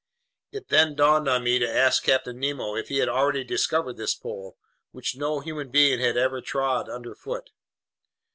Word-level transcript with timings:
It 0.51 0.69
then 0.69 0.95
dawned 0.95 1.27
on 1.27 1.43
me 1.43 1.59
to 1.59 1.69
ask 1.71 2.01
Captain 2.03 2.39
Nemo 2.39 2.75
if 2.75 2.87
he 2.87 2.97
had 2.97 3.07
already 3.07 3.43
discovered 3.43 3.97
this 3.97 4.15
pole, 4.15 4.57
which 4.91 5.15
no 5.15 5.41
human 5.41 5.69
being 5.69 5.99
had 5.99 6.17
ever 6.17 6.41
trod 6.41 6.89
underfoot. 6.89 7.51